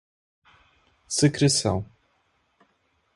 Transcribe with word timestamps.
secreção 1.15 1.85